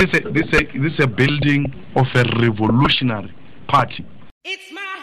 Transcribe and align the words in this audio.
this 0.00 0.08
is 0.14 0.20
a, 0.24 0.30
this 0.30 0.46
is 0.46 0.54
a, 0.54 0.78
this 0.78 0.92
is 0.94 1.04
a 1.04 1.06
building 1.06 1.66
of 1.94 2.06
a 2.14 2.24
revolutionary 2.40 3.34
party. 3.68 4.06
It's 4.44 4.72
my 4.72 4.99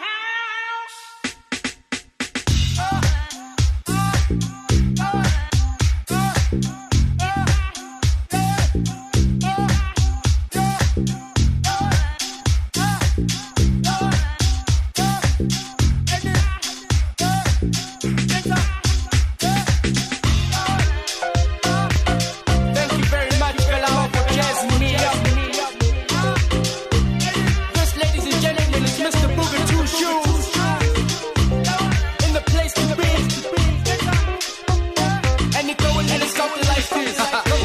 It's 36.30 36.36
going 36.36 36.62
like 36.66 36.88
this. 36.90 37.57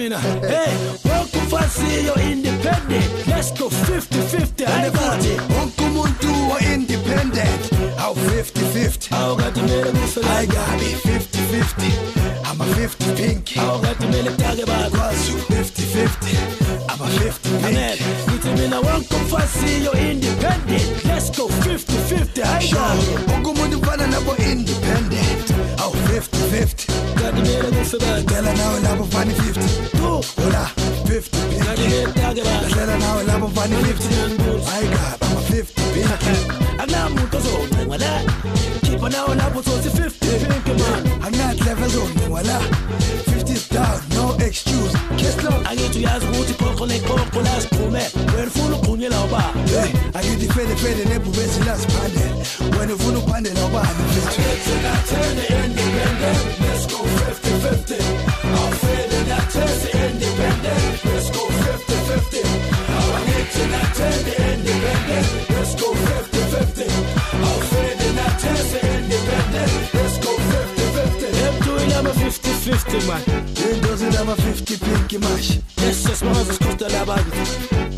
Hey, 0.00 0.76
welcome 1.04 1.46
fast, 1.48 1.76
see 1.76 2.04
you're 2.04 2.18
independent. 2.18 3.26
Let's 3.26 3.50
go 3.52 3.68
50-50, 3.70 4.66
I 4.66 4.90
got 4.90 5.24
it. 5.24 5.40
Uncle 5.56 5.86
Muntu 5.88 6.50
are 6.50 6.62
independent. 6.70 7.70
How 7.98 8.12
50-50? 8.12 9.12
I 9.12 9.36
got 9.38 9.54
the 9.54 9.62
I 10.28 10.46
got 10.46 10.80
it 10.82 10.98
50-50. 11.00 12.44
I'm 12.44 12.60
a 12.60 12.64
50 12.74 13.14
pinky. 13.14 13.58
I 13.58 13.80
got 13.80 13.98
the 13.98 14.06
middle 14.08 14.36
tag 14.36 14.58
about 14.58 14.92
Kwasu 14.92 15.38
50-50. 15.48 16.90
I'm 16.90 17.00
a 17.00 17.08
50 17.20 17.48
pinky. 17.62 18.04
Vitamina, 18.30 18.80
welcome 18.82 19.24
fast, 19.28 19.54
see 19.54 19.82
you're 19.82 19.96
independent. 19.96 21.04
Let's 21.06 21.30
go 21.30 21.48
50-50, 21.48 22.42
I 22.44 22.70
got 22.70 22.98
it. 22.98 23.30
funny 29.20 29.34
50 29.34 29.60
Hola, 30.40 30.64
50 31.04 31.36
Lalela 32.62 32.98
nawe 32.98 33.24
labo 33.24 33.48
funny 33.48 33.76
50 33.76 34.08
I 34.66 34.84
got 34.94 35.22
I'm 35.22 35.36
a 35.36 35.40
50 35.40 35.80
Akunamuntu 36.78 37.36
ozoncenga 37.36 37.98
la 37.98 38.22
Khipha 38.82 39.08
nawe 39.08 39.34
lapho 39.34 39.58
uthi 39.58 39.88
50 39.88 40.26
Akunathi 41.20 41.64
level 41.64 41.88
zoncenga 41.90 42.42
la 42.42 42.58
50 43.28 43.52
is 43.52 43.68
down 43.68 44.00
no 44.14 44.36
excuse 44.46 44.94
Kiss 45.16 45.36
love 45.44 45.64
Angithi 45.68 45.98
uyazi 45.98 46.26
ukuthi 46.26 46.52
iphoko 46.52 46.86
nephoko 46.86 47.40
la 47.42 47.60
siphume 47.60 48.02
Wena 48.36 48.46
ufuna 48.46 48.76
ukugqunyela 48.76 49.20
uba 49.24 49.42
Hey 49.66 49.92
angithi 50.14 50.52
fede 50.52 50.76
fede 50.76 51.04
nebhube 51.04 51.48
silasiphandela 51.48 52.34
Wena 52.80 52.94
ufuna 52.94 53.18
ukuphandela 53.18 53.64
ubani 53.64 53.88
50 53.88 54.60
Let's 56.60 56.86
go 56.86 56.98
50 56.98 57.50
50 57.86 58.29
50 72.70 73.06
man 73.06 73.22
Windows 73.66 74.02
50 74.02 74.76
pinky 74.78 75.18
mash 75.18 75.58
Yes 75.82 76.08
yes 76.08 76.22
mağazas 76.22 76.58
kurtarlar 76.58 77.06
bakit 77.06 77.34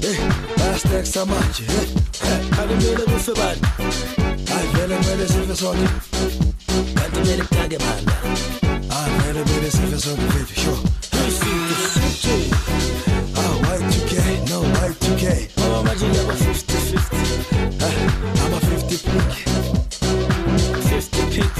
Eh 0.04 0.19
hashtag 0.62 1.07
samancı 1.07 1.62
Eh 2.25 2.57
hadi 2.57 2.75
böyle 2.85 3.07
bu 3.07 3.19
febat 3.19 3.57
Ay 4.57 4.81
böyle 4.81 4.99
böyle 5.09 5.28
sefe 5.28 5.57
sonu 5.57 5.78
Hadi 6.97 7.28
gelip 7.28 7.50
tage 7.50 7.78
bana 7.81 8.14
Ay 8.99 9.12
I'm 16.04 16.28
a 16.28 16.35
50 16.35 16.75
50. 16.75 17.16
50 18.80 18.97
pink. 19.09 19.32
50 20.88 21.23
pink. 21.30 21.52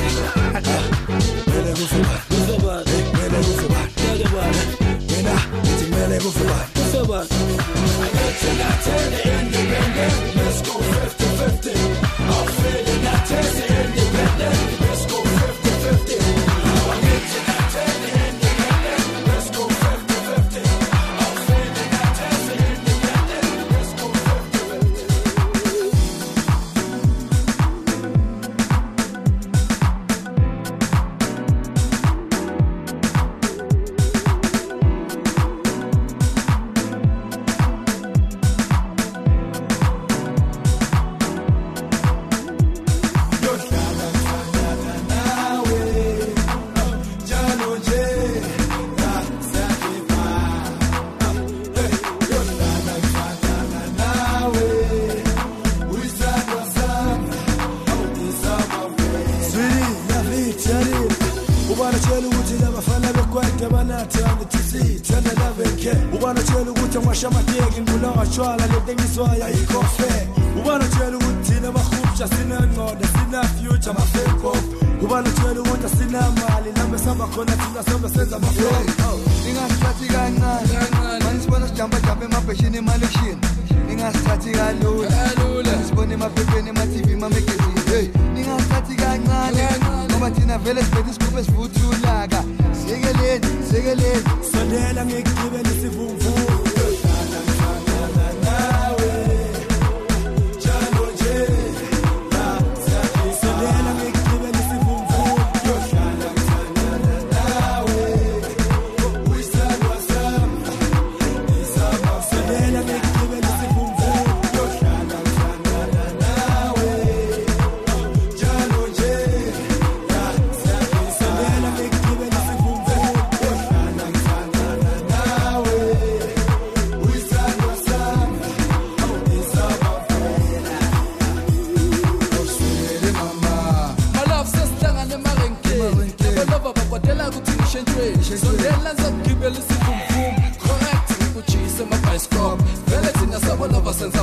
Got 8.33 8.43
you 8.43 8.59
now. 8.59 8.82
Ubana 62.13 62.29
tshela 62.29 62.29
eh, 62.29 62.33
ukuthi 62.33 62.63
labafana 62.63 63.13
bekwete 63.13 63.69
banathanda 63.73 64.45
thisithanda 64.45 65.31
laveke 65.41 65.93
ubana 66.17 66.43
tshela 66.43 66.71
ukuthi 66.71 66.99
angasha 66.99 67.29
amateki 67.29 67.81
ngibulawa 67.81 68.27
tshwala 68.27 68.67
lento 68.67 68.93
engiswayo 68.93 69.45
ayikho 69.45 69.83
fair 69.83 70.27
ubana 70.61 70.85
tshela 70.85 71.17
ukuthi 71.17 71.53
thina 71.53 71.73
bahubsha 71.73 72.29
sinangqondo 72.29 73.07
sina-future 73.13 73.91
ama-fake 73.91 75.03
ubana 75.03 75.31
tshela 75.31 75.61
ukuthi 75.61 75.87
asinamali 75.87 76.73
lambe 76.77 76.99
sihamba 76.99 77.27
khona 77.27 77.53
thina 77.53 77.83
sobe 77.83 78.09
senza 78.09 78.37
ama-fake 78.37 78.93
oh, 79.09 79.19
ningasithathi 79.47 80.07
kancane. 80.07 81.25
Manisibona 81.25 81.69
sijamba 81.69 82.01
jamba 82.01 82.25
emabheshini 82.25 82.77
emalekshini 82.77 83.41
ningasithathi 83.89 84.51
kalula. 84.51 85.11
Nisibona 85.79 86.15
emaphepheni 86.15 86.69
ema-tv 86.69 87.13
emamagazini 87.13 87.81
hey 87.91 88.09
ningasithathi 88.35 88.95
kancane 88.95 90.02
ngoba 90.23 90.41
thina 90.41 90.59
vele 90.59 90.83
sibethe 90.85 91.11
isiphupho 91.11 91.45
sivuthulaka 91.45 92.45
sekeleni 92.87 93.47
sekeleni 93.71 94.23
sondela 94.53 95.05
ngikugibele 95.07 95.71
sivunguvungu 95.81 96.72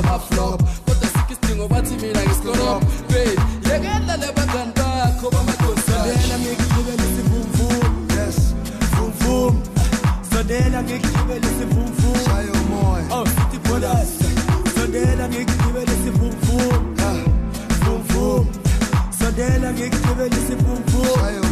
senza 0.00 0.08
amaflop 0.08 0.62
kodwa 0.86 1.08
sikho 1.08 1.32
isidingo 1.32 1.68
bathi 1.68 1.94
mina 1.96 2.22
ngisikorob 2.22 2.82
babe 3.08 3.36
yekela 3.68 4.16
le 4.16 4.32
bangani 4.32 4.72
bakho 4.76 5.30
bamadosana 5.30 6.04
Sondela 6.04 6.38
ngikugibela 6.38 7.04
isivumvumu 7.08 8.06
yes 8.16 8.54
vum 8.96 9.12
vum 9.20 9.62
Sondela 10.32 10.82
ngikugibela 10.82 11.46
isivumvumu 11.46 12.16
shaya 12.24 12.52
umoya 12.52 13.04
Oh 13.10 13.26
sithi 13.26 13.58
bolas 13.68 14.08
Sondela 14.74 15.28
ngikugibela 15.28 15.92
isivumvumu 15.92 16.96
Ah, 16.98 17.16
vum 17.84 18.02
vum 18.08 18.46
Sondela 19.18 19.72
ngikugibela 19.72 20.36
isivumvumu 20.36 21.04
shaya 21.14 21.40
umoya 21.40 21.40
Vum, 21.40 21.49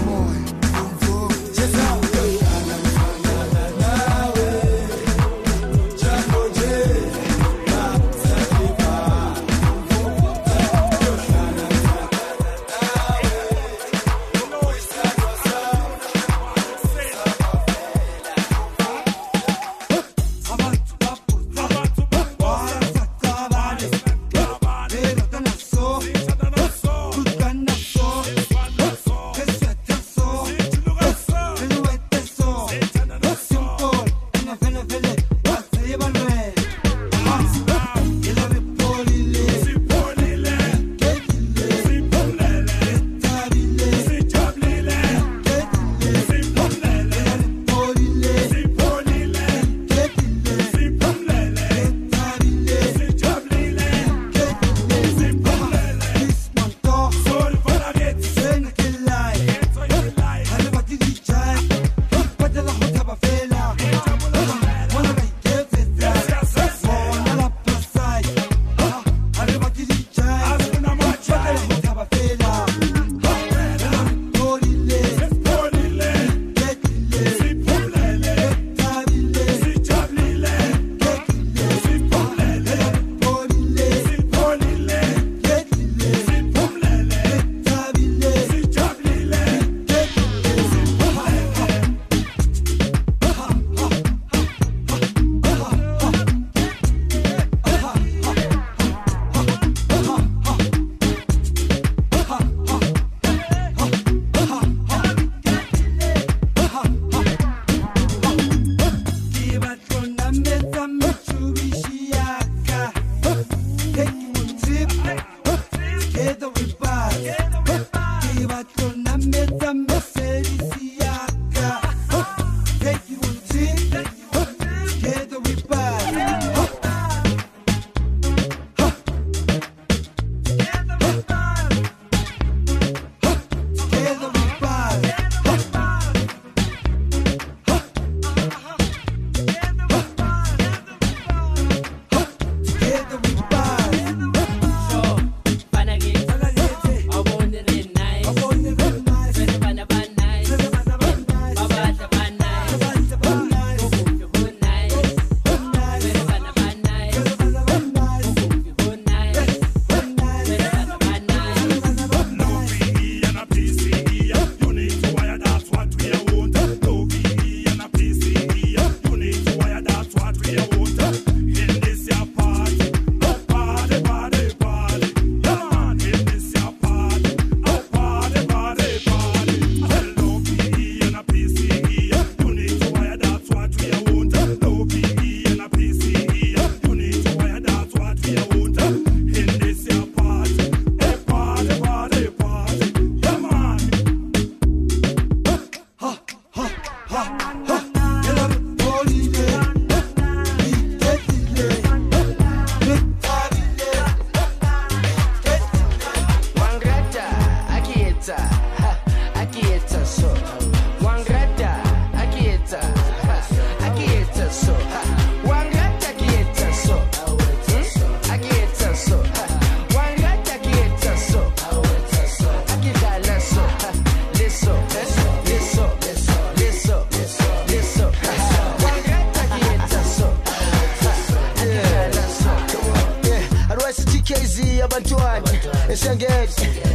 good. 236.16 236.48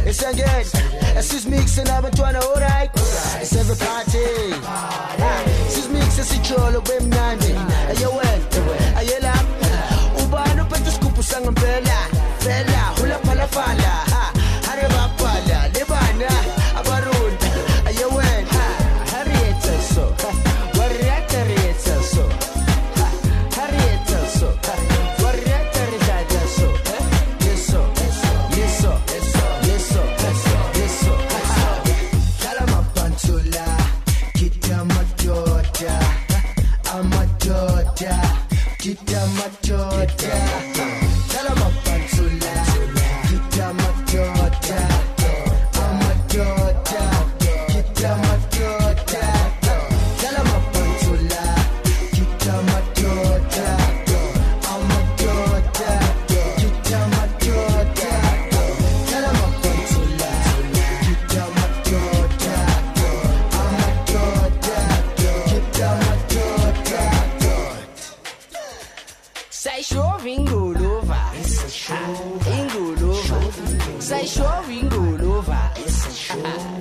It's 0.06 0.18
so 0.18 0.32
good. 0.32 0.66
It's 1.16 1.30
just 1.30 1.48
mix 1.48 1.78
and 1.78 1.88
I'm 1.88 2.02
trying 2.12 2.34
isengezi 2.34 2.40
esizimikise 2.40 2.64
nabantwana 2.64 3.40
it's 3.42 3.56
every 3.56 3.76
party 3.76 4.18
sizimikise 5.68 6.24
all 6.58 6.80
bemnandi 6.82 7.53
Zai 74.04 74.20
é 74.20 74.26
show, 74.26 74.62
vingo, 74.66 75.16
luva, 75.16 75.72
esse 75.82 76.12
show. 76.12 76.73